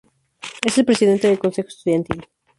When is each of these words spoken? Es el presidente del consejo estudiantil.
Es 0.65 0.79
el 0.79 0.85
presidente 0.85 1.27
del 1.27 1.37
consejo 1.37 1.67
estudiantil. 1.67 2.25